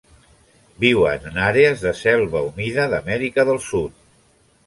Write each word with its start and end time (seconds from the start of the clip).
Viuen 0.83 1.27
en 1.31 1.35
àrees 1.49 1.83
de 1.87 1.93
selva 1.99 2.43
humida 2.47 2.87
d'Amèrica 2.95 3.47
del 3.51 3.63
Sud. 3.67 4.01